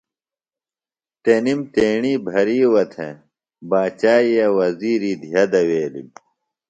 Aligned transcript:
تنم 1.23 1.59
تیݨی 1.73 2.13
بھرِیوہ 2.27 2.83
تھےۡ 2.93 3.15
باچائی 3.69 4.29
ئیے 4.33 4.45
وزِیری 4.57 5.13
دھیہ 5.21 5.43
دویلم 5.51 6.07